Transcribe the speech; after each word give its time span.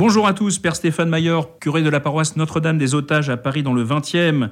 Bonjour 0.00 0.26
à 0.26 0.32
tous, 0.32 0.58
Père 0.58 0.76
Stéphane 0.76 1.10
Maillard, 1.10 1.58
curé 1.60 1.82
de 1.82 1.90
la 1.90 2.00
paroisse 2.00 2.34
Notre-Dame 2.36 2.78
des 2.78 2.94
Otages 2.94 3.28
à 3.28 3.36
Paris 3.36 3.62
dans 3.62 3.74
le 3.74 3.84
20e. 3.84 4.48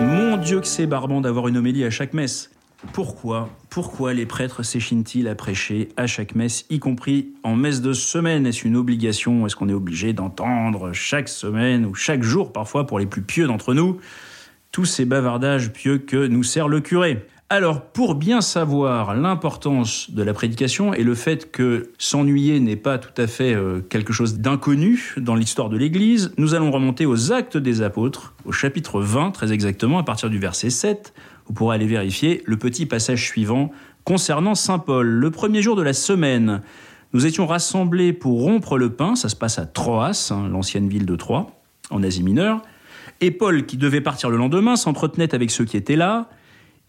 Mon 0.00 0.36
Dieu 0.38 0.58
que 0.58 0.66
c'est 0.66 0.88
barbant 0.88 1.20
d'avoir 1.20 1.46
une 1.46 1.56
homélie 1.56 1.84
à 1.84 1.90
chaque 1.90 2.14
messe. 2.14 2.50
Pourquoi 2.92 3.48
Pourquoi 3.70 4.12
les 4.12 4.26
prêtres 4.26 4.64
s'échinent-ils 4.64 5.28
à 5.28 5.36
prêcher 5.36 5.90
à 5.96 6.08
chaque 6.08 6.34
messe, 6.34 6.66
y 6.68 6.80
compris 6.80 7.28
en 7.44 7.54
messe 7.54 7.80
de 7.80 7.92
semaine? 7.92 8.44
Est-ce 8.44 8.66
une 8.66 8.74
obligation? 8.74 9.46
Est-ce 9.46 9.54
qu'on 9.54 9.68
est 9.68 9.72
obligé 9.72 10.12
d'entendre 10.12 10.92
chaque 10.92 11.28
semaine 11.28 11.86
ou 11.86 11.94
chaque 11.94 12.24
jour 12.24 12.52
parfois 12.52 12.88
pour 12.88 12.98
les 12.98 13.06
plus 13.06 13.22
pieux 13.22 13.46
d'entre 13.46 13.72
nous? 13.72 14.00
Tous 14.72 14.84
ces 14.84 15.04
bavardages 15.04 15.72
pieux 15.72 15.98
que 15.98 16.26
nous 16.26 16.42
sert 16.42 16.66
le 16.66 16.80
curé 16.80 17.24
alors, 17.52 17.82
pour 17.82 18.14
bien 18.14 18.40
savoir 18.40 19.14
l'importance 19.14 20.10
de 20.10 20.22
la 20.22 20.32
prédication 20.32 20.94
et 20.94 21.02
le 21.02 21.14
fait 21.14 21.50
que 21.50 21.90
s'ennuyer 21.98 22.58
n'est 22.60 22.76
pas 22.76 22.96
tout 22.96 23.12
à 23.20 23.26
fait 23.26 23.52
euh, 23.52 23.80
quelque 23.80 24.14
chose 24.14 24.38
d'inconnu 24.38 25.14
dans 25.18 25.34
l'histoire 25.34 25.68
de 25.68 25.76
l'Église, 25.76 26.32
nous 26.38 26.54
allons 26.54 26.70
remonter 26.70 27.04
aux 27.04 27.30
actes 27.30 27.58
des 27.58 27.82
apôtres, 27.82 28.32
au 28.46 28.52
chapitre 28.52 29.02
20 29.02 29.32
très 29.32 29.52
exactement, 29.52 29.98
à 29.98 30.02
partir 30.02 30.30
du 30.30 30.38
verset 30.38 30.70
7. 30.70 31.12
Vous 31.46 31.52
pourrez 31.52 31.74
aller 31.74 31.84
vérifier 31.84 32.42
le 32.46 32.56
petit 32.56 32.86
passage 32.86 33.22
suivant 33.22 33.70
concernant 34.04 34.54
Saint 34.54 34.78
Paul. 34.78 35.06
Le 35.06 35.30
premier 35.30 35.60
jour 35.60 35.76
de 35.76 35.82
la 35.82 35.92
semaine, 35.92 36.62
nous 37.12 37.26
étions 37.26 37.46
rassemblés 37.46 38.14
pour 38.14 38.40
rompre 38.40 38.78
le 38.78 38.94
pain, 38.94 39.14
ça 39.14 39.28
se 39.28 39.36
passe 39.36 39.58
à 39.58 39.66
Troas, 39.66 40.30
hein, 40.30 40.48
l'ancienne 40.48 40.88
ville 40.88 41.04
de 41.04 41.16
Troie, 41.16 41.60
en 41.90 42.02
Asie 42.02 42.22
mineure, 42.22 42.62
et 43.20 43.30
Paul, 43.30 43.66
qui 43.66 43.76
devait 43.76 44.00
partir 44.00 44.30
le 44.30 44.38
lendemain, 44.38 44.74
s'entretenait 44.74 45.34
avec 45.34 45.50
ceux 45.50 45.66
qui 45.66 45.76
étaient 45.76 45.96
là, 45.96 46.30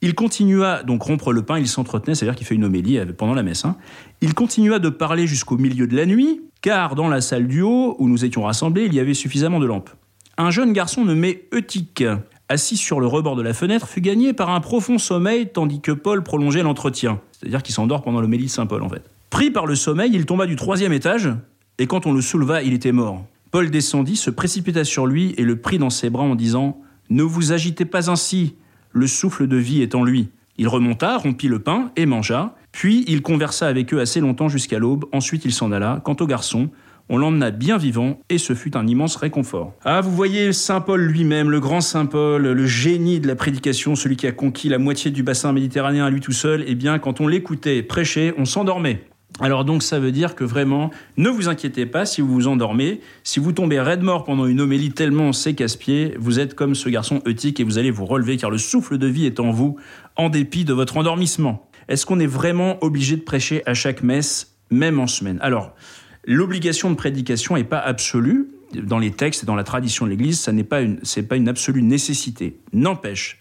il 0.03 0.15
continua, 0.15 0.83
donc 0.83 1.01
rompre 1.01 1.31
le 1.31 1.43
pain, 1.43 1.57
il 1.57 1.67
s'entretenait, 1.67 2.13
c'est-à-dire 2.13 2.35
qu'il 2.35 2.45
fait 2.45 2.55
une 2.55 2.65
homélie 2.65 2.99
pendant 3.17 3.33
la 3.33 3.41
messe. 3.41 3.63
Hein. 3.63 3.77
Il 4.19 4.33
continua 4.33 4.79
de 4.79 4.89
parler 4.89 5.27
jusqu'au 5.27 5.55
milieu 5.55 5.87
de 5.87 5.95
la 5.95 6.05
nuit, 6.05 6.41
car 6.61 6.95
dans 6.95 7.07
la 7.07 7.21
salle 7.21 7.47
du 7.47 7.61
haut, 7.61 7.95
où 7.99 8.09
nous 8.09 8.25
étions 8.25 8.43
rassemblés, 8.43 8.83
il 8.85 8.93
y 8.93 8.99
avait 8.99 9.13
suffisamment 9.13 9.61
de 9.61 9.65
lampes. 9.65 9.89
Un 10.37 10.51
jeune 10.51 10.73
garçon 10.73 11.05
nommé 11.05 11.47
Eutique, 11.53 12.03
assis 12.49 12.75
sur 12.75 12.99
le 12.99 13.07
rebord 13.07 13.37
de 13.37 13.41
la 13.41 13.53
fenêtre, 13.53 13.87
fut 13.87 14.01
gagné 14.01 14.33
par 14.33 14.49
un 14.49 14.59
profond 14.59 14.97
sommeil 14.97 15.47
tandis 15.53 15.79
que 15.79 15.93
Paul 15.93 16.21
prolongeait 16.21 16.63
l'entretien. 16.63 17.21
C'est-à-dire 17.31 17.63
qu'il 17.63 17.73
s'endort 17.73 18.01
pendant 18.01 18.19
l'homélie 18.19 18.47
de 18.47 18.49
Saint 18.49 18.65
Paul, 18.65 18.83
en 18.83 18.89
fait. 18.89 19.09
Pris 19.29 19.51
par 19.51 19.65
le 19.65 19.75
sommeil, 19.75 20.11
il 20.13 20.25
tomba 20.25 20.47
du 20.47 20.57
troisième 20.57 20.91
étage, 20.91 21.29
et 21.77 21.87
quand 21.87 22.05
on 22.07 22.11
le 22.11 22.19
souleva, 22.19 22.61
il 22.61 22.73
était 22.73 22.91
mort. 22.91 23.23
Paul 23.51 23.71
descendit, 23.71 24.17
se 24.17 24.29
précipita 24.29 24.83
sur 24.83 25.07
lui 25.07 25.33
et 25.37 25.43
le 25.43 25.61
prit 25.61 25.77
dans 25.77 25.89
ses 25.89 26.09
bras 26.09 26.23
en 26.23 26.35
disant 26.35 26.81
Ne 27.09 27.23
vous 27.23 27.53
agitez 27.53 27.85
pas 27.85 28.11
ainsi, 28.11 28.55
le 28.93 29.07
souffle 29.07 29.47
de 29.47 29.57
vie 29.57 29.81
est 29.81 29.95
en 29.95 30.03
lui. 30.03 30.29
Il 30.57 30.67
remonta, 30.67 31.17
rompit 31.17 31.47
le 31.47 31.59
pain 31.59 31.91
et 31.95 32.05
mangea, 32.05 32.55
puis 32.71 33.03
il 33.07 33.21
conversa 33.23 33.67
avec 33.67 33.93
eux 33.93 33.99
assez 33.99 34.19
longtemps 34.19 34.49
jusqu'à 34.49 34.79
l'aube, 34.79 35.05
ensuite 35.11 35.45
il 35.45 35.51
s'en 35.51 35.71
alla. 35.71 35.99
Quant 36.03 36.15
au 36.19 36.27
garçon, 36.27 36.69
on 37.09 37.17
l'emmena 37.17 37.51
bien 37.51 37.77
vivant 37.77 38.19
et 38.29 38.37
ce 38.37 38.53
fut 38.53 38.77
un 38.77 38.87
immense 38.87 39.15
réconfort. 39.15 39.73
Ah, 39.83 40.01
vous 40.01 40.11
voyez 40.11 40.53
Saint 40.53 40.79
Paul 40.79 41.01
lui-même, 41.01 41.49
le 41.49 41.59
grand 41.59 41.81
Saint 41.81 42.05
Paul, 42.05 42.43
le 42.43 42.65
génie 42.65 43.19
de 43.19 43.27
la 43.27 43.35
prédication, 43.35 43.95
celui 43.95 44.15
qui 44.15 44.27
a 44.27 44.31
conquis 44.31 44.69
la 44.69 44.77
moitié 44.77 45.11
du 45.11 45.23
bassin 45.23 45.51
méditerranéen 45.51 46.05
à 46.05 46.09
lui 46.09 46.21
tout 46.21 46.31
seul, 46.31 46.63
eh 46.67 46.75
bien, 46.75 46.99
quand 46.99 47.19
on 47.19 47.27
l'écoutait 47.27 47.83
prêcher, 47.83 48.33
on 48.37 48.45
s'endormait. 48.45 49.05
Alors 49.39 49.65
donc 49.65 49.81
ça 49.81 49.99
veut 49.99 50.11
dire 50.11 50.35
que 50.35 50.43
vraiment, 50.43 50.91
ne 51.17 51.29
vous 51.29 51.49
inquiétez 51.49 51.85
pas 51.85 52.05
si 52.05 52.21
vous 52.21 52.31
vous 52.31 52.47
endormez, 52.47 53.01
si 53.23 53.39
vous 53.39 53.51
tombez 53.51 53.79
raide 53.79 54.01
mort 54.01 54.25
pendant 54.25 54.45
une 54.45 54.61
homélie 54.61 54.91
tellement 54.91 55.33
c'est 55.33 55.55
casse-pied, 55.55 56.15
vous 56.19 56.39
êtes 56.39 56.53
comme 56.53 56.75
ce 56.75 56.87
garçon 56.87 57.21
eutique 57.25 57.59
et 57.59 57.63
vous 57.63 57.79
allez 57.79 57.89
vous 57.89 58.05
relever 58.05 58.37
car 58.37 58.51
le 58.51 58.59
souffle 58.59 58.97
de 58.99 59.07
vie 59.07 59.25
est 59.25 59.39
en 59.39 59.49
vous 59.49 59.77
en 60.15 60.29
dépit 60.29 60.65
de 60.65 60.73
votre 60.73 60.97
endormissement. 60.97 61.67
Est-ce 61.87 62.05
qu'on 62.05 62.19
est 62.19 62.27
vraiment 62.27 62.77
obligé 62.83 63.15
de 63.15 63.21
prêcher 63.21 63.63
à 63.65 63.73
chaque 63.73 64.03
messe, 64.03 64.55
même 64.69 64.99
en 64.99 65.07
semaine? 65.07 65.39
Alors, 65.41 65.73
l'obligation 66.25 66.89
de 66.89 66.95
prédication 66.95 67.55
n'est 67.55 67.63
pas 67.63 67.79
absolue. 67.79 68.49
Dans 68.73 68.97
les 68.97 69.11
textes 69.11 69.43
et 69.43 69.45
dans 69.45 69.55
la 69.55 69.63
tradition 69.63 70.05
de 70.05 70.09
l'Église, 70.09 70.39
ça 70.39 70.51
n'est 70.51 70.63
pas 70.63 70.81
pas 71.29 71.35
une 71.35 71.47
absolue 71.47 71.83
nécessité. 71.83 72.57
N'empêche, 72.71 73.37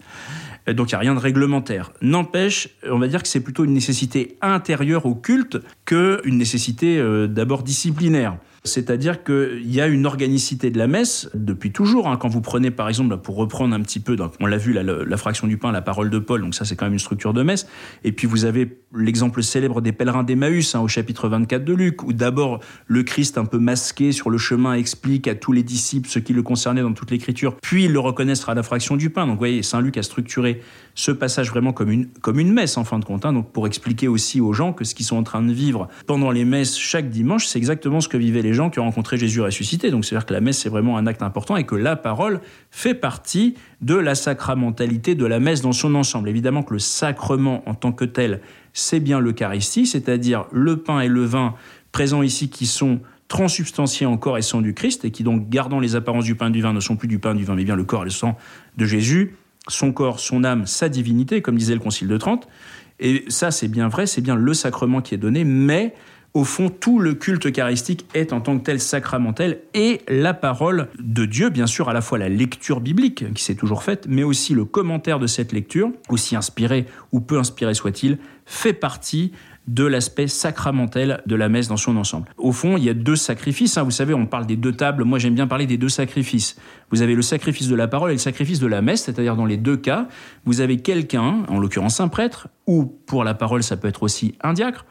donc 0.66 0.90
il 0.90 0.94
n'y 0.94 0.96
a 0.96 1.00
rien 1.00 1.14
de 1.14 1.20
réglementaire. 1.20 1.92
N'empêche, 2.00 2.68
on 2.88 2.98
va 2.98 3.08
dire 3.08 3.22
que 3.22 3.28
c'est 3.28 3.40
plutôt 3.40 3.64
une 3.64 3.74
nécessité 3.74 4.36
intérieure 4.40 5.06
au 5.06 5.14
culte 5.14 5.58
qu'une 5.84 6.38
nécessité 6.38 6.98
euh, 6.98 7.26
d'abord 7.26 7.62
disciplinaire. 7.62 8.36
C'est-à-dire 8.64 9.24
qu'il 9.24 9.72
y 9.72 9.80
a 9.80 9.88
une 9.88 10.06
organicité 10.06 10.70
de 10.70 10.78
la 10.78 10.86
messe 10.86 11.28
depuis 11.34 11.72
toujours. 11.72 12.08
Hein. 12.08 12.16
Quand 12.16 12.28
vous 12.28 12.40
prenez 12.40 12.70
par 12.70 12.88
exemple, 12.88 13.16
pour 13.18 13.34
reprendre 13.34 13.74
un 13.74 13.80
petit 13.80 13.98
peu, 13.98 14.16
on 14.38 14.46
l'a 14.46 14.56
vu, 14.56 14.72
la, 14.72 15.16
fraction 15.16 15.48
du 15.48 15.58
pain, 15.58 15.72
la 15.72 15.82
parole 15.82 16.10
de 16.10 16.18
Paul, 16.18 16.42
donc 16.42 16.54
ça 16.54 16.64
c'est 16.64 16.76
quand 16.76 16.86
même 16.86 16.92
une 16.92 17.00
structure 17.00 17.32
de 17.32 17.42
messe. 17.42 17.66
Et 18.04 18.12
puis 18.12 18.28
vous 18.28 18.44
avez 18.44 18.78
l'exemple 18.94 19.42
célèbre 19.42 19.80
des 19.80 19.90
pèlerins 19.90 20.22
d'Emmaüs 20.22 20.76
hein, 20.76 20.80
au 20.80 20.86
chapitre 20.86 21.28
24 21.28 21.64
de 21.64 21.72
Luc, 21.72 22.04
où 22.04 22.12
d'abord 22.12 22.60
le 22.86 23.02
Christ 23.02 23.36
un 23.36 23.46
peu 23.46 23.58
masqué 23.58 24.12
sur 24.12 24.30
le 24.30 24.38
chemin 24.38 24.74
explique 24.74 25.26
à 25.26 25.34
tous 25.34 25.52
les 25.52 25.64
disciples 25.64 26.08
ce 26.08 26.20
qui 26.20 26.32
le 26.32 26.42
concernait 26.42 26.82
dans 26.82 26.92
toute 26.92 27.10
l'écriture, 27.10 27.56
puis 27.62 27.86
ils 27.86 27.92
le 27.92 28.00
reconnaissent 28.00 28.48
à 28.48 28.54
la 28.54 28.62
fraction 28.62 28.96
du 28.96 29.10
pain. 29.10 29.22
Donc 29.26 29.34
vous 29.34 29.38
voyez, 29.38 29.62
Saint 29.62 29.80
Luc 29.80 29.96
a 29.96 30.02
structuré 30.04 30.60
ce 30.94 31.10
passage 31.10 31.50
vraiment 31.50 31.72
comme 31.72 31.90
une, 31.90 32.06
comme 32.20 32.38
une 32.38 32.52
messe 32.52 32.76
en 32.76 32.84
fin 32.84 32.98
de 32.98 33.04
compte, 33.04 33.24
hein. 33.24 33.32
donc 33.32 33.50
pour 33.50 33.66
expliquer 33.66 34.08
aussi 34.08 34.40
aux 34.40 34.52
gens 34.52 34.72
que 34.72 34.84
ce 34.84 34.94
qu'ils 34.94 35.06
sont 35.06 35.16
en 35.16 35.22
train 35.22 35.42
de 35.42 35.52
vivre 35.52 35.88
pendant 36.06 36.30
les 36.30 36.44
messes 36.44 36.76
chaque 36.78 37.10
dimanche, 37.10 37.46
c'est 37.46 37.58
exactement 37.58 38.00
ce 38.00 38.08
que 38.08 38.16
vivaient 38.16 38.42
les 38.42 38.51
gens 38.54 38.70
qui 38.70 38.78
ont 38.78 38.84
rencontré 38.84 39.16
Jésus 39.16 39.40
ressuscité. 39.40 39.90
Donc 39.90 40.04
c'est-à-dire 40.04 40.26
que 40.26 40.32
la 40.32 40.40
messe 40.40 40.58
c'est 40.58 40.68
vraiment 40.68 40.96
un 40.96 41.06
acte 41.06 41.22
important 41.22 41.56
et 41.56 41.64
que 41.64 41.74
la 41.74 41.96
parole 41.96 42.40
fait 42.70 42.94
partie 42.94 43.54
de 43.80 43.94
la 43.94 44.14
sacramentalité 44.14 45.14
de 45.14 45.26
la 45.26 45.40
messe 45.40 45.60
dans 45.62 45.72
son 45.72 45.94
ensemble. 45.94 46.28
Évidemment 46.28 46.62
que 46.62 46.74
le 46.74 46.78
sacrement 46.78 47.62
en 47.68 47.74
tant 47.74 47.92
que 47.92 48.04
tel, 48.04 48.40
c'est 48.72 49.00
bien 49.00 49.20
l'Eucharistie, 49.20 49.86
c'est-à-dire 49.86 50.46
le 50.52 50.78
pain 50.78 51.00
et 51.00 51.08
le 51.08 51.24
vin 51.24 51.54
présents 51.92 52.22
ici 52.22 52.48
qui 52.48 52.66
sont 52.66 53.00
transubstantiés 53.28 54.06
en 54.06 54.16
corps 54.16 54.38
et 54.38 54.42
sang 54.42 54.60
du 54.60 54.74
Christ 54.74 55.04
et 55.04 55.10
qui 55.10 55.22
donc 55.22 55.48
gardant 55.48 55.80
les 55.80 55.96
apparences 55.96 56.24
du 56.24 56.34
pain 56.34 56.48
et 56.48 56.52
du 56.52 56.60
vin 56.60 56.72
ne 56.72 56.80
sont 56.80 56.96
plus 56.96 57.08
du 57.08 57.18
pain 57.18 57.34
et 57.34 57.38
du 57.38 57.44
vin 57.44 57.54
mais 57.54 57.64
bien 57.64 57.76
le 57.76 57.84
corps 57.84 58.02
et 58.02 58.06
le 58.06 58.10
sang 58.10 58.36
de 58.76 58.84
Jésus 58.84 59.34
son 59.68 59.92
corps, 59.92 60.20
son 60.20 60.44
âme, 60.44 60.66
sa 60.66 60.88
divinité, 60.88 61.42
comme 61.42 61.56
disait 61.56 61.74
le 61.74 61.80
Concile 61.80 62.08
de 62.08 62.16
Trente. 62.16 62.48
Et 62.98 63.24
ça, 63.28 63.50
c'est 63.50 63.68
bien 63.68 63.88
vrai, 63.88 64.06
c'est 64.06 64.20
bien 64.20 64.34
le 64.34 64.54
sacrement 64.54 65.00
qui 65.00 65.14
est 65.14 65.18
donné, 65.18 65.44
mais 65.44 65.94
au 66.34 66.44
fond, 66.44 66.70
tout 66.70 66.98
le 66.98 67.14
culte 67.14 67.46
eucharistique 67.46 68.06
est 68.14 68.32
en 68.32 68.40
tant 68.40 68.58
que 68.58 68.64
tel 68.64 68.80
sacramentel 68.80 69.60
et 69.74 70.00
la 70.08 70.32
parole 70.32 70.88
de 70.98 71.26
Dieu, 71.26 71.50
bien 71.50 71.66
sûr, 71.66 71.90
à 71.90 71.92
la 71.92 72.00
fois 72.00 72.18
la 72.18 72.30
lecture 72.30 72.80
biblique 72.80 73.32
qui 73.34 73.44
s'est 73.44 73.54
toujours 73.54 73.82
faite, 73.82 74.06
mais 74.08 74.22
aussi 74.22 74.54
le 74.54 74.64
commentaire 74.64 75.18
de 75.18 75.26
cette 75.26 75.52
lecture, 75.52 75.90
aussi 76.08 76.34
inspiré 76.34 76.86
ou 77.12 77.20
peu 77.20 77.38
inspiré 77.38 77.74
soit-il, 77.74 78.18
fait 78.46 78.72
partie 78.72 79.32
de 79.68 79.84
l'aspect 79.84 80.26
sacramentel 80.26 81.22
de 81.26 81.36
la 81.36 81.48
messe 81.48 81.68
dans 81.68 81.76
son 81.76 81.96
ensemble. 81.96 82.28
Au 82.36 82.50
fond, 82.50 82.76
il 82.76 82.82
y 82.82 82.88
a 82.88 82.94
deux 82.94 83.14
sacrifices. 83.14 83.76
Hein. 83.76 83.84
Vous 83.84 83.92
savez, 83.92 84.12
on 84.12 84.26
parle 84.26 84.46
des 84.46 84.56
deux 84.56 84.72
tables. 84.72 85.04
Moi, 85.04 85.18
j'aime 85.18 85.34
bien 85.34 85.46
parler 85.46 85.66
des 85.66 85.76
deux 85.76 85.88
sacrifices. 85.88 86.56
Vous 86.90 87.02
avez 87.02 87.14
le 87.14 87.22
sacrifice 87.22 87.68
de 87.68 87.76
la 87.76 87.86
parole 87.86 88.10
et 88.10 88.14
le 88.14 88.18
sacrifice 88.18 88.58
de 88.58 88.66
la 88.66 88.82
messe, 88.82 89.04
c'est-à-dire 89.04 89.36
dans 89.36 89.46
les 89.46 89.58
deux 89.58 89.76
cas, 89.76 90.08
vous 90.46 90.60
avez 90.60 90.78
quelqu'un, 90.78 91.44
en 91.48 91.60
l'occurrence 91.60 92.00
un 92.00 92.08
prêtre, 92.08 92.48
ou 92.66 92.86
pour 92.86 93.22
la 93.22 93.34
parole, 93.34 93.62
ça 93.62 93.76
peut 93.76 93.86
être 93.86 94.02
aussi 94.02 94.34
un 94.42 94.52
diacre, 94.52 94.84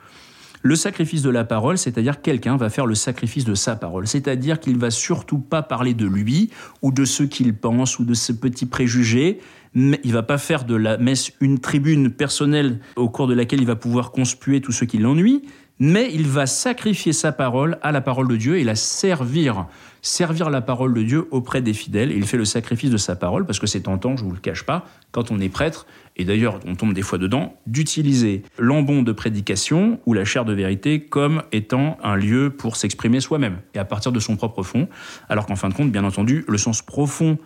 le 0.61 0.75
sacrifice 0.75 1.21
de 1.21 1.29
la 1.29 1.43
parole, 1.43 1.77
c'est-à-dire 1.77 2.21
quelqu'un 2.21 2.57
va 2.57 2.69
faire 2.69 2.85
le 2.85 2.95
sacrifice 2.95 3.45
de 3.45 3.55
sa 3.55 3.75
parole, 3.75 4.07
c'est-à-dire 4.07 4.59
qu'il 4.59 4.77
va 4.77 4.91
surtout 4.91 5.39
pas 5.39 5.61
parler 5.61 5.93
de 5.93 6.05
lui 6.05 6.49
ou 6.81 6.91
de 6.91 7.05
ce 7.05 7.23
qu'il 7.23 7.53
pense 7.55 7.99
ou 7.99 8.05
de 8.05 8.13
ce 8.13 8.31
petit 8.31 8.65
préjugé, 8.65 9.39
mais 9.73 9.99
il 10.03 10.11
va 10.11 10.23
pas 10.23 10.37
faire 10.37 10.65
de 10.65 10.75
la 10.75 10.97
messe 10.97 11.31
une 11.39 11.59
tribune 11.59 12.11
personnelle 12.11 12.79
au 12.95 13.09
cours 13.09 13.27
de 13.27 13.33
laquelle 13.33 13.61
il 13.61 13.67
va 13.67 13.75
pouvoir 13.75 14.11
conspuer 14.11 14.61
tout 14.61 14.71
ce 14.71 14.85
qui 14.85 14.97
l'ennuie, 14.97 15.43
mais 15.79 16.11
il 16.13 16.27
va 16.27 16.45
sacrifier 16.45 17.11
sa 17.11 17.31
parole 17.31 17.79
à 17.81 17.91
la 17.91 18.01
parole 18.01 18.27
de 18.27 18.35
Dieu 18.35 18.59
et 18.59 18.63
la 18.63 18.75
servir, 18.75 19.65
servir 20.03 20.51
la 20.51 20.61
parole 20.61 20.93
de 20.93 21.01
Dieu 21.01 21.27
auprès 21.31 21.61
des 21.63 21.73
fidèles. 21.73 22.11
il 22.11 22.25
fait 22.25 22.37
le 22.37 22.45
sacrifice 22.45 22.91
de 22.91 22.97
sa 22.97 23.15
parole 23.15 23.47
parce 23.47 23.59
que 23.59 23.65
c'est 23.65 23.81
tentant, 23.81 24.15
je 24.15 24.23
vous 24.23 24.31
le 24.31 24.37
cache 24.37 24.63
pas, 24.63 24.85
quand 25.11 25.31
on 25.31 25.39
est 25.39 25.49
prêtre, 25.49 25.87
et 26.17 26.25
d'ailleurs 26.25 26.59
on 26.65 26.75
tombe 26.75 26.93
des 26.93 27.01
fois 27.01 27.17
dedans, 27.17 27.55
d'utiliser 27.67 28.43
l'ambon 28.57 29.03
de 29.03 29.11
prédication 29.11 29.99
ou 30.05 30.13
la 30.13 30.25
chair 30.25 30.45
de 30.45 30.53
vérité 30.53 31.01
comme 31.01 31.43
étant 31.51 31.97
un 32.03 32.15
lieu 32.15 32.49
pour 32.49 32.75
s'exprimer 32.75 33.19
soi-même 33.19 33.57
et 33.73 33.79
à 33.79 33.85
partir 33.85 34.11
de 34.11 34.19
son 34.19 34.35
propre 34.35 34.63
fond, 34.63 34.87
alors 35.29 35.45
qu'en 35.45 35.55
fin 35.55 35.69
de 35.69 35.73
compte, 35.73 35.91
bien 35.91 36.03
entendu, 36.03 36.45
le 36.47 36.57
sens 36.57 36.81
profond 36.81 37.37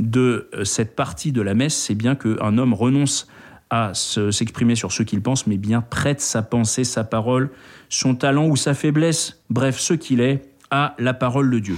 de 0.00 0.48
euh, 0.54 0.64
cette 0.64 0.96
partie 0.96 1.32
de 1.32 1.40
la 1.40 1.54
messe, 1.54 1.76
c'est 1.76 1.94
bien 1.94 2.14
qu'un 2.14 2.58
homme 2.58 2.74
renonce 2.74 3.28
à 3.70 3.92
s'exprimer 3.94 4.76
sur 4.76 4.92
ce 4.92 5.02
qu'il 5.02 5.20
pense, 5.20 5.46
mais 5.46 5.56
bien 5.56 5.80
prête 5.80 6.20
sa 6.20 6.42
pensée, 6.42 6.84
sa 6.84 7.02
parole, 7.02 7.50
son 7.88 8.14
talent 8.14 8.46
ou 8.46 8.56
sa 8.56 8.74
faiblesse, 8.74 9.40
bref, 9.50 9.78
ce 9.78 9.94
qu'il 9.94 10.20
est, 10.20 10.42
à 10.70 10.94
la 10.98 11.14
parole 11.14 11.50
de 11.50 11.58
Dieu. 11.58 11.76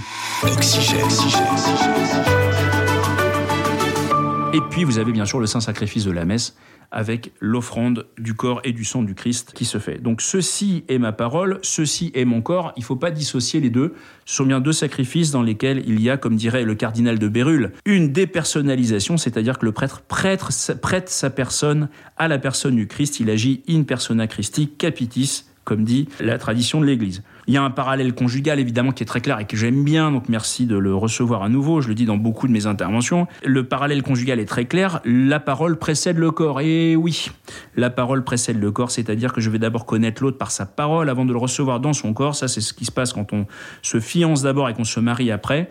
Et 4.53 4.61
puis 4.69 4.85
vous 4.85 4.97
avez 4.97 5.11
bien 5.11 5.25
sûr 5.25 5.39
le 5.39 5.45
saint 5.45 5.59
sacrifice 5.59 6.05
de 6.05 6.11
la 6.11 6.23
messe 6.23 6.55
avec 6.89 7.33
l'offrande 7.41 8.07
du 8.17 8.33
corps 8.33 8.61
et 8.63 8.71
du 8.71 8.85
sang 8.85 9.03
du 9.03 9.13
Christ 9.13 9.51
qui 9.53 9.65
se 9.65 9.77
fait. 9.77 9.97
Donc 10.01 10.21
ceci 10.21 10.85
est 10.87 10.99
ma 10.99 11.11
parole, 11.11 11.59
ceci 11.61 12.11
est 12.15 12.23
mon 12.23 12.41
corps. 12.41 12.71
Il 12.77 12.79
ne 12.79 12.85
faut 12.85 12.95
pas 12.95 13.11
dissocier 13.11 13.59
les 13.59 13.69
deux. 13.69 13.93
Ce 14.25 14.37
sont 14.37 14.45
bien 14.45 14.61
deux 14.61 14.71
sacrifices 14.71 15.31
dans 15.31 15.41
lesquels 15.41 15.83
il 15.85 16.01
y 16.01 16.09
a, 16.09 16.15
comme 16.15 16.37
dirait 16.37 16.63
le 16.63 16.75
cardinal 16.75 17.19
de 17.19 17.27
Bérulle, 17.27 17.73
une 17.85 18.13
dépersonnalisation, 18.13 19.17
c'est-à-dire 19.17 19.59
que 19.59 19.65
le 19.65 19.73
prêtre 19.73 20.01
prête 20.07 21.09
sa 21.09 21.29
personne 21.29 21.89
à 22.15 22.29
la 22.29 22.39
personne 22.39 22.77
du 22.77 22.87
Christ. 22.87 23.19
Il 23.19 23.29
agit 23.29 23.63
in 23.67 23.83
persona 23.83 24.27
Christi 24.27 24.69
capitis 24.69 25.43
comme 25.67 25.83
dit 25.83 26.07
la 26.21 26.37
tradition 26.37 26.79
de 26.79 26.85
l'Église. 26.85 27.23
Il 27.45 27.53
y 27.53 27.57
a 27.57 27.61
un 27.61 27.69
parallèle 27.69 28.15
conjugal 28.15 28.57
évidemment 28.57 28.93
qui 28.93 29.03
est 29.03 29.05
très 29.05 29.19
clair 29.19 29.37
et 29.41 29.45
que 29.45 29.57
j'aime 29.57 29.83
bien, 29.83 30.11
donc 30.11 30.29
merci 30.29 30.65
de 30.65 30.77
le 30.77 30.95
recevoir 30.95 31.43
à 31.43 31.49
nouveau, 31.49 31.81
je 31.81 31.89
le 31.89 31.93
dis 31.93 32.05
dans 32.05 32.15
beaucoup 32.15 32.47
de 32.47 32.53
mes 32.53 32.67
interventions. 32.67 33.27
Le 33.43 33.65
parallèle 33.65 34.01
conjugal 34.01 34.39
est 34.39 34.45
très 34.45 34.63
clair, 34.63 35.01
la 35.03 35.41
parole 35.41 35.77
précède 35.77 36.17
le 36.17 36.31
corps. 36.31 36.61
Et 36.61 36.95
oui, 36.95 37.31
la 37.75 37.89
parole 37.89 38.23
précède 38.23 38.61
le 38.61 38.71
corps, 38.71 38.91
c'est-à-dire 38.91 39.33
que 39.33 39.41
je 39.41 39.49
vais 39.49 39.59
d'abord 39.59 39.85
connaître 39.85 40.23
l'autre 40.23 40.37
par 40.37 40.51
sa 40.51 40.65
parole 40.65 41.09
avant 41.09 41.25
de 41.25 41.33
le 41.33 41.37
recevoir 41.37 41.81
dans 41.81 41.93
son 41.93 42.13
corps. 42.13 42.35
Ça, 42.35 42.47
c'est 42.47 42.61
ce 42.61 42.73
qui 42.73 42.85
se 42.85 42.91
passe 42.91 43.11
quand 43.11 43.33
on 43.33 43.45
se 43.81 43.99
fiance 43.99 44.43
d'abord 44.43 44.69
et 44.69 44.73
qu'on 44.73 44.85
se 44.85 45.01
marie 45.01 45.31
après. 45.31 45.69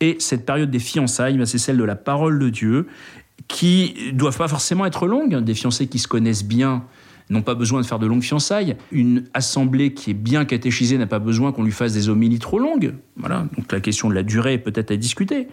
Et 0.00 0.16
cette 0.18 0.44
période 0.44 0.70
des 0.70 0.78
fiançailles, 0.78 1.38
ben, 1.38 1.46
c'est 1.46 1.58
celle 1.58 1.78
de 1.78 1.84
la 1.84 1.96
parole 1.96 2.38
de 2.38 2.50
Dieu, 2.50 2.88
qui 3.48 4.12
doivent 4.12 4.36
pas 4.36 4.48
forcément 4.48 4.84
être 4.84 5.06
longues. 5.06 5.42
Des 5.42 5.54
fiancés 5.54 5.86
qui 5.86 5.98
se 5.98 6.08
connaissent 6.08 6.44
bien 6.44 6.84
n'ont 7.30 7.42
pas 7.42 7.54
besoin 7.54 7.80
de 7.80 7.86
faire 7.86 7.98
de 7.98 8.06
longues 8.06 8.22
fiançailles. 8.22 8.76
Une 8.92 9.24
assemblée 9.34 9.94
qui 9.94 10.10
est 10.10 10.14
bien 10.14 10.44
catéchisée 10.44 10.98
n'a 10.98 11.06
pas 11.06 11.18
besoin 11.18 11.52
qu'on 11.52 11.62
lui 11.62 11.72
fasse 11.72 11.92
des 11.92 12.08
homélies 12.08 12.38
trop 12.38 12.58
longues. 12.58 12.94
Voilà. 13.16 13.46
Donc 13.56 13.72
la 13.72 13.80
question 13.80 14.08
de 14.08 14.14
la 14.14 14.22
durée 14.22 14.54
est 14.54 14.58
peut-être 14.58 14.90
à 14.90 14.96
discuter. 14.96 15.48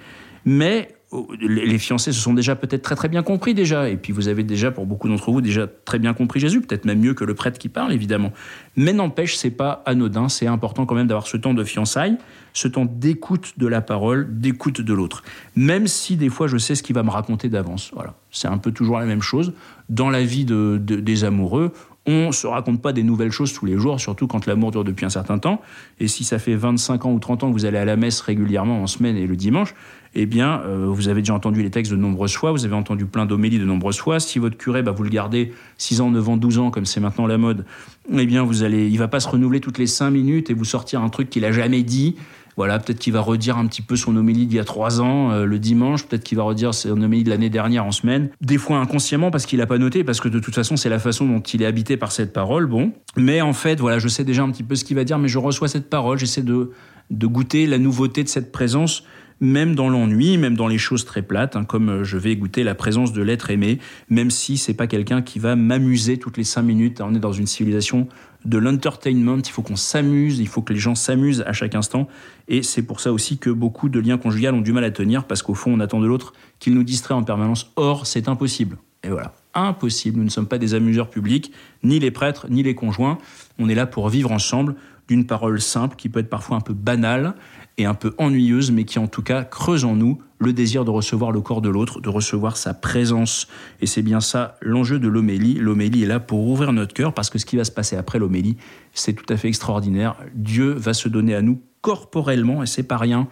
Mais 0.50 0.96
oh, 1.12 1.28
les 1.42 1.78
fiancés 1.78 2.14
se 2.14 2.22
sont 2.22 2.34
déjà 2.34 2.56
peut-être 2.56 2.82
très 2.82 2.96
très 2.96 3.10
bien 3.10 3.22
compris 3.22 3.54
déjà, 3.54 3.90
et 3.90 3.98
puis 3.98 4.14
vous 4.14 4.30
avez 4.30 4.44
déjà 4.44 4.72
pour 4.72 4.86
beaucoup 4.86 5.10
d'entre 5.10 5.30
vous 5.30 5.42
déjà 5.42 5.68
très 5.68 6.00
bien 6.00 6.14
compris 6.14 6.40
Jésus, 6.40 6.62
peut-être 6.62 6.86
même 6.86 7.02
mieux 7.02 7.14
que 7.14 7.26
le 7.26 7.34
prêtre 7.34 7.60
qui 7.60 7.68
parle 7.68 7.92
évidemment. 7.92 8.32
Mais 8.78 8.94
n'empêche, 8.94 9.36
c'est 9.36 9.52
pas 9.52 9.84
anodin, 9.86 10.30
c'est 10.30 10.48
important 10.48 10.86
quand 10.86 10.96
même 10.96 11.08
d'avoir 11.08 11.28
ce 11.28 11.36
temps 11.36 11.54
de 11.54 11.66
fiançailles, 11.66 12.16
ce 12.54 12.70
temps 12.70 12.86
d'écoute 12.90 13.56
de 13.58 13.68
la 13.68 13.82
parole, 13.82 14.40
d'écoute 14.40 14.80
de 14.80 14.94
l'autre. 14.94 15.22
Même 15.58 15.86
si 15.86 16.16
des 16.16 16.30
fois 16.30 16.48
je 16.48 16.58
sais 16.58 16.76
ce 16.76 16.82
qu'il 16.82 16.96
va 16.96 17.04
me 17.04 17.12
raconter 17.12 17.50
d'avance. 17.50 17.92
Voilà, 17.94 18.14
c'est 18.32 18.48
un 18.48 18.58
peu 18.58 18.72
toujours 18.72 19.00
la 19.00 19.06
même 19.06 19.22
chose 19.22 19.52
dans 19.90 20.10
la 20.10 20.24
vie 20.24 20.46
de, 20.46 20.78
des 20.78 21.26
amoureux. 21.26 21.74
On 22.10 22.32
se 22.32 22.48
raconte 22.48 22.82
pas 22.82 22.94
des 22.94 23.04
nouvelles 23.04 23.32
choses 23.32 23.52
tous 23.52 23.66
les 23.66 23.78
jours, 23.78 24.00
surtout 24.00 24.28
quand 24.28 24.46
l'amour 24.46 24.72
dure 24.72 24.86
depuis 24.86 25.06
un 25.06 25.10
certain 25.10 25.40
temps. 25.40 25.62
Et 26.00 26.08
si 26.08 26.24
ça 26.24 26.40
fait 26.40 26.56
25 26.56 27.06
ans 27.06 27.12
ou 27.12 27.20
30 27.20 27.44
ans 27.44 27.48
que 27.50 27.54
vous 27.54 27.66
allez 27.66 27.78
à 27.78 27.84
la 27.84 27.98
messe 27.98 28.22
régulièrement 28.22 28.82
en 28.82 28.88
semaine 28.88 29.18
et 29.18 29.28
le 29.28 29.36
dimanche, 29.36 29.76
eh 30.16 30.26
bien, 30.26 30.62
euh, 30.62 30.86
vous 30.88 31.10
avez 31.10 31.20
déjà 31.20 31.34
entendu 31.34 31.62
les 31.62 31.70
textes 31.70 31.92
de 31.92 31.98
nombreuses 31.98 32.34
fois, 32.34 32.54
vous 32.54 32.64
avez 32.64 32.76
entendu 32.76 33.06
plein 33.06 33.26
d'homélies 33.26 33.60
de 33.60 33.66
nombreuses 33.66 34.00
fois. 34.00 34.22
Si 34.22 34.40
votre 34.40 34.56
curé, 34.56 34.84
bah, 34.84 34.92
vous 34.92 35.04
le 35.04 35.10
gardez 35.10 35.52
6 35.78 36.00
ans, 36.00 36.10
9 36.10 36.30
ans, 36.30 36.38
12 36.38 36.60
ans, 36.60 36.72
comme 36.72 36.86
c'est 36.86 37.02
maintenant 37.02 37.28
la 37.28 37.38
mode, 37.38 37.66
eh 38.10 38.26
bien, 38.26 38.44
vous 38.44 38.64
allez, 38.64 38.88
il 38.88 38.98
va 38.98 39.10
pas 39.10 39.20
se 39.20 39.28
renouveler 39.28 39.60
toutes 39.60 39.78
les 39.78 39.86
5 39.86 40.10
minutes 40.10 40.50
et 40.50 40.54
vous 40.54 40.66
sortir 40.66 41.02
un 41.02 41.10
truc 41.10 41.30
qu'il 41.30 41.44
a 41.44 41.52
jamais 41.52 41.84
dit. 41.84 42.16
Voilà, 42.58 42.80
peut-être 42.80 43.00
qu'il 43.00 43.14
va 43.14 43.22
redire 43.22 43.58
un 43.58 43.68
petit 43.68 43.84
peu 43.84 43.96
son 43.96 44.16
homélie 44.16 44.48
d'il 44.48 44.58
y 44.58 44.60
a 44.60 44.66
trois 44.66 45.00
ans 45.00 45.32
euh, 45.32 45.46
le 45.46 45.60
dimanche, 45.60 46.06
peut-être 46.06 46.24
qu'il 46.24 46.38
va 46.38 46.44
redire 46.44 46.74
son 46.74 47.02
homélie 47.02 47.24
de 47.24 47.30
l'année 47.30 47.52
dernière 47.52 47.86
en 47.86 47.92
semaine. 47.92 48.30
Des 48.42 48.58
fois 48.58 48.78
inconsciemment 48.78 49.30
parce 49.30 49.46
qu'il 49.46 49.60
n'a 49.60 49.68
pas 49.68 49.78
noté, 49.78 50.04
parce 50.04 50.20
que 50.20 50.28
de 50.28 50.40
toute 50.40 50.56
façon 50.56 50.76
c'est 50.76 50.90
la 50.90 51.00
façon 51.00 51.28
dont 51.28 51.40
il 51.40 51.62
est 51.62 51.68
habité 51.68 51.98
par 51.98 52.12
cette 52.12 52.34
parole. 52.34 52.66
Bon, 52.66 52.92
mais 53.16 53.42
en 53.42 53.54
fait, 53.54 53.80
voilà, 53.80 54.00
je 54.00 54.08
sais 54.08 54.24
déjà 54.24 54.42
un 54.42 54.52
petit 54.52 54.64
peu 54.64 54.76
ce 54.76 54.84
qu'il 54.84 54.96
va 54.96 55.04
dire, 55.04 55.20
mais 55.20 55.28
je 55.28 55.38
reçois 55.38 55.68
cette 55.68 55.90
parole, 55.90 56.18
j'essaie 56.18 56.42
de 56.42 56.72
de 57.10 57.26
goûter 57.26 57.68
la 57.68 57.78
nouveauté 57.78 58.24
de 58.24 58.28
cette 58.28 58.52
présence 58.52 59.04
même 59.40 59.76
dans 59.76 59.90
l'ennui, 59.90 60.38
même 60.38 60.56
dans 60.56 60.68
les 60.68 60.78
choses 60.78 61.06
très 61.06 61.22
plates, 61.22 61.56
hein, 61.56 61.64
comme 61.64 61.90
euh, 61.90 62.04
je 62.04 62.18
vais 62.18 62.36
goûter 62.36 62.64
la 62.64 62.76
présence 62.76 63.14
de 63.14 63.22
l'être 63.22 63.50
aimé, 63.50 63.80
même 64.10 64.32
si 64.32 64.58
c'est 64.58 64.74
pas 64.74 64.88
quelqu'un 64.88 65.22
qui 65.22 65.40
va 65.40 65.56
m'amuser 65.56 66.18
toutes 66.18 66.38
les 66.38 66.44
cinq 66.44 66.64
minutes. 66.64 67.02
On 67.02 67.14
est 67.14 67.20
dans 67.20 67.34
une 67.34 67.48
civilisation 67.48 68.08
de 68.46 68.58
l'entertainment, 68.58 69.38
il 69.38 69.50
faut 69.50 69.62
qu'on 69.62 69.76
s'amuse, 69.76 70.40
il 70.40 70.48
faut 70.48 70.62
que 70.62 70.74
les 70.74 70.80
gens 70.80 70.96
s'amusent 70.96 71.44
à 71.46 71.54
chaque 71.54 71.76
instant, 71.76 72.08
et 72.48 72.64
c'est 72.64 72.84
pour 72.84 73.00
ça 73.00 73.12
aussi 73.12 73.38
que 73.38 73.50
beaucoup 73.50 73.90
de 73.90 74.00
liens 74.00 74.18
conjugaux 74.18 74.54
ont 74.54 74.62
du 74.62 74.72
mal 74.72 74.84
à 74.84 74.92
tenir, 74.92 75.26
parce 75.26 75.42
qu'au 75.42 75.54
fond, 75.54 75.74
on 75.74 75.80
attend 75.80 76.00
de 76.00 76.08
l'autre 76.08 76.34
qu'il 76.60 76.74
nous 76.74 76.84
distrait 76.84 77.14
en 77.14 77.24
permanence. 77.24 77.72
Or, 77.76 78.08
c'est 78.08 78.30
impossible. 78.30 78.78
Et 79.04 79.10
voilà, 79.10 79.34
impossible. 79.54 80.18
Nous 80.18 80.24
ne 80.24 80.30
sommes 80.30 80.48
pas 80.48 80.58
des 80.58 80.74
amuseurs 80.74 81.10
publics, 81.10 81.52
ni 81.84 82.00
les 82.00 82.12
prêtres, 82.12 82.48
ni 82.50 82.64
les 82.64 82.76
conjoints. 82.76 83.18
On 83.60 83.70
est 83.70 83.76
là 83.76 83.86
pour 83.86 84.10
vivre 84.10 84.32
ensemble 84.32 84.76
d'une 85.08 85.26
parole 85.26 85.62
simple 85.62 85.96
qui 85.96 86.10
peut 86.10 86.20
être 86.20 86.30
parfois 86.30 86.58
un 86.58 86.62
peu 86.62 86.74
banale 86.74 87.36
et 87.78 87.86
un 87.86 87.94
peu 87.94 88.14
ennuyeuse, 88.18 88.72
mais 88.72 88.84
qui 88.84 89.00
en 89.00 89.08
tout 89.08 89.22
cas 89.22 89.44
creuse 89.44 89.86
en 89.86 89.96
nous 89.96 90.20
le 90.40 90.54
désir 90.54 90.86
de 90.86 90.92
recevoir 90.92 91.32
le 91.32 91.42
corps 91.42 91.62
de 91.62 91.70
l'autre, 91.70 92.00
de 92.00 92.10
recevoir 92.10 92.58
sa 92.58 92.74
présence. 92.74 93.48
Et 93.82 93.88
c'est 93.88 94.02
bien 94.02 94.20
ça 94.20 94.58
l'enjeu 94.62 95.00
de 95.00 95.08
l'homélie. 95.08 95.56
L'homélie 95.56 96.04
est 96.04 96.08
là 96.08 96.20
pour 96.20 96.48
ouvrir 96.48 96.74
notre 96.74 96.94
cœur, 96.94 97.14
parce 97.14 97.30
que 97.30 97.40
ce 97.40 97.46
qui 97.46 97.58
va 97.58 97.64
se 97.64 97.72
passer 97.72 97.96
après 97.96 98.20
l'homélie, 98.20 98.58
c'est 98.94 99.14
tout 99.14 99.32
à 99.32 99.38
fait 99.38 99.48
extraordinaire. 99.48 100.16
Dieu 100.36 100.72
va 100.72 100.94
se 100.94 101.10
donner 101.10 101.36
à 101.36 101.42
nous 101.42 101.62
corporellement, 101.82 102.64
et 102.64 102.68
c'est 102.68 102.84
pas 102.84 102.98
rien. 102.98 103.28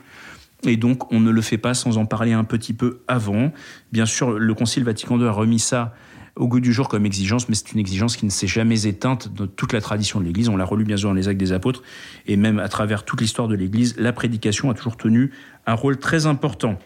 Et 0.64 0.78
donc, 0.78 1.12
on 1.12 1.20
ne 1.20 1.30
le 1.30 1.42
fait 1.42 1.58
pas 1.58 1.74
sans 1.74 1.98
en 1.98 2.06
parler 2.06 2.34
un 2.34 2.44
petit 2.44 2.74
peu 2.74 3.02
avant. 3.08 3.52
Bien 3.92 4.06
sûr, 4.06 4.32
le 4.32 4.54
Concile 4.54 4.84
Vatican 4.84 5.20
II 5.20 5.28
a 5.28 5.32
remis 5.32 5.60
ça 5.60 5.94
au 6.36 6.48
goût 6.48 6.60
du 6.60 6.74
jour 6.74 6.90
comme 6.90 7.06
exigence, 7.06 7.48
mais 7.50 7.56
c'est 7.56 7.72
une 7.72 7.80
exigence 7.80 8.18
qui 8.18 8.26
ne 8.26 8.30
s'est 8.30 8.48
jamais 8.48 8.86
éteinte 8.88 9.34
dans 9.34 9.48
toute 9.48 9.74
la 9.74 9.82
tradition 9.82 10.20
de 10.20 10.26
l'Église. 10.26 10.50
On 10.50 10.58
l'a 10.58 10.66
relu 10.66 10.84
bien 10.84 10.98
sûr 10.98 11.10
dans 11.10 11.16
les 11.16 11.28
actes 11.28 11.40
des 11.40 11.54
apôtres, 11.54 11.82
et 12.28 12.36
même 12.36 12.60
à 12.60 12.68
travers 12.68 13.06
toute 13.06 13.22
l'histoire 13.22 13.48
de 13.48 13.56
l'Église, 13.56 13.96
la 13.98 14.14
prédication 14.14 14.70
a 14.70 14.74
toujours 14.74 14.98
tenu 14.98 15.32
un 15.66 15.74
rôle 15.74 15.98
très 15.98 16.26
important. 16.26 16.78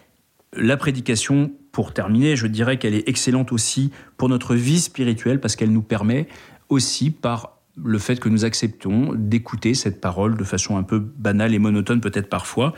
La 0.52 0.76
prédication, 0.76 1.52
pour 1.72 1.92
terminer, 1.92 2.36
je 2.36 2.46
dirais 2.46 2.78
qu'elle 2.78 2.94
est 2.94 3.08
excellente 3.08 3.52
aussi 3.52 3.90
pour 4.16 4.28
notre 4.28 4.54
vie 4.54 4.80
spirituelle, 4.80 5.40
parce 5.40 5.56
qu'elle 5.56 5.72
nous 5.72 5.82
permet 5.82 6.28
aussi, 6.68 7.10
par 7.10 7.59
le 7.84 7.98
fait 7.98 8.20
que 8.20 8.28
nous 8.28 8.44
acceptons 8.44 9.12
d'écouter 9.14 9.74
cette 9.74 10.00
parole 10.00 10.36
de 10.36 10.44
façon 10.44 10.76
un 10.76 10.82
peu 10.82 10.98
banale 10.98 11.54
et 11.54 11.58
monotone 11.58 12.00
peut-être 12.00 12.28
parfois, 12.28 12.74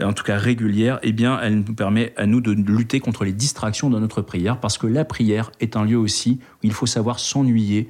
en 0.00 0.12
tout 0.12 0.24
cas 0.24 0.36
régulière, 0.36 0.98
eh 1.02 1.12
bien 1.12 1.38
elle 1.40 1.60
nous 1.60 1.74
permet 1.74 2.12
à 2.16 2.26
nous 2.26 2.40
de 2.40 2.52
lutter 2.52 3.00
contre 3.00 3.24
les 3.24 3.32
distractions 3.32 3.90
dans 3.90 4.00
notre 4.00 4.22
prière 4.22 4.60
parce 4.60 4.78
que 4.78 4.86
la 4.86 5.04
prière 5.04 5.50
est 5.60 5.76
un 5.76 5.84
lieu 5.84 5.98
aussi 5.98 6.38
où 6.62 6.66
il 6.66 6.72
faut 6.72 6.86
savoir 6.86 7.18
s'ennuyer. 7.18 7.88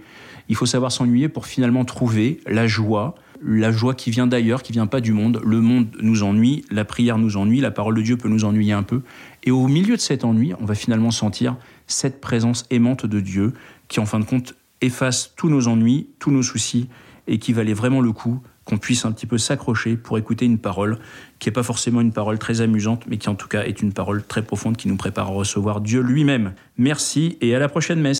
Il 0.49 0.57
faut 0.57 0.67
savoir 0.67 0.93
s'ennuyer 0.93 1.29
pour 1.29 1.47
finalement 1.47 1.85
trouver 1.85 2.41
la 2.47 2.67
joie, 2.67 3.15
la 3.43 3.73
joie 3.73 3.95
qui 3.95 4.11
vient 4.11 4.27
d'ailleurs, 4.27 4.63
qui 4.63 4.73
vient 4.73 4.87
pas 4.87 5.01
du 5.01 5.13
monde. 5.13 5.41
Le 5.45 5.61
monde 5.61 5.89
nous 6.01 6.23
ennuie, 6.23 6.65
la 6.71 6.85
prière 6.85 7.19
nous 7.19 7.37
ennuie, 7.37 7.61
la 7.61 7.71
parole 7.71 7.95
de 7.95 8.03
Dieu 8.03 8.17
peut 8.17 8.29
nous 8.29 8.45
ennuyer 8.45 8.73
un 8.73 8.83
peu. 8.83 9.03
Et 9.45 9.51
au 9.51 9.69
milieu 9.69 9.97
de 9.97 10.01
cet 10.01 10.25
ennui, 10.25 10.53
on 10.61 10.67
va 10.67 10.75
finalement 10.75 11.11
sentir 11.11 11.57
cette 11.87 12.21
présence 12.21 12.67
aimante 12.71 13.07
de 13.07 13.21
Dieu 13.21 13.55
qui 13.89 14.01
en 14.01 14.07
fin 14.07 14.19
de 14.19 14.25
compte 14.25 14.55
efface 14.85 15.33
tous 15.37 15.49
nos 15.49 15.69
ennuis, 15.69 16.09
tous 16.19 16.31
nos 16.31 16.43
soucis, 16.43 16.89
et 17.27 17.39
qui 17.39 17.53
valait 17.53 17.75
vraiment 17.75 18.01
le 18.01 18.13
coup 18.13 18.43
qu'on 18.65 18.79
puisse 18.79 19.05
un 19.05 19.13
petit 19.13 19.27
peu 19.27 19.39
s'accrocher 19.39 19.97
pour 19.97 20.17
écouter 20.19 20.47
une 20.47 20.59
parole 20.59 20.99
qui 21.39 21.49
n'est 21.49 21.53
pas 21.53 21.63
forcément 21.63 22.01
une 22.01 22.13
parole 22.13 22.39
très 22.39 22.61
amusante, 22.61 23.05
mais 23.07 23.19
qui 23.19 23.29
en 23.29 23.35
tout 23.35 23.49
cas 23.49 23.65
est 23.65 23.83
une 23.83 23.93
parole 23.93 24.25
très 24.25 24.43
profonde 24.43 24.77
qui 24.77 24.89
nous 24.89 24.97
prépare 24.97 25.29
à 25.29 25.33
recevoir 25.33 25.81
Dieu 25.81 26.01
lui-même. 26.01 26.55
Merci 26.79 27.37
et 27.41 27.55
à 27.55 27.59
la 27.59 27.69
prochaine 27.69 28.01
messe. 28.01 28.13